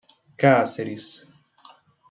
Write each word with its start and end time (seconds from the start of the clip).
Cáceres 0.41 1.09